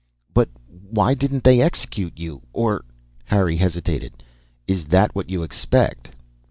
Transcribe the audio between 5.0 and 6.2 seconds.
what you expect?"